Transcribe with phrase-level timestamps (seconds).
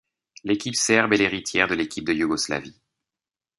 [0.43, 2.81] L'équipe serbe est l'héritière de l'équipe de Yougoslavie.